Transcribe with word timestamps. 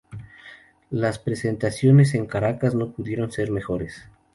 Las 0.89 1.19
presentaciones 1.19 2.15
en 2.15 2.25
Caracas 2.25 2.73
no 2.73 2.91
pudieron 2.91 3.31
ser 3.31 3.51
mejores. 3.51 4.07